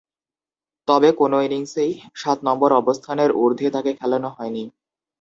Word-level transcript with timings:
তবে, 0.87 1.09
কোন 1.13 1.33
ইনিংসেই 1.41 1.91
সাত 2.15 2.37
নম্বর 2.43 2.69
অবস্থানের 2.73 3.29
ঊর্ধ্বে 3.41 3.69
তাকে 3.71 3.91
খেলানো 3.93 4.29
হয়নি। 4.29 4.63